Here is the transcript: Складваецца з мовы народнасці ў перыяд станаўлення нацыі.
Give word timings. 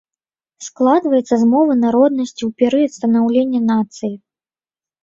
Складваецца 0.67 1.35
з 1.43 1.51
мовы 1.53 1.77
народнасці 1.85 2.39
ў 2.49 2.51
перыяд 2.63 2.91
станаўлення 2.99 3.59
нацыі. 3.71 4.15